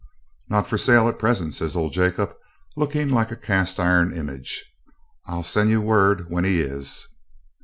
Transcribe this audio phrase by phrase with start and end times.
[0.49, 2.33] 'Not for sale at present,' says old Jacob,
[2.75, 4.65] looking like a cast iron image.
[5.27, 7.05] 'I'll send ye word when he is.'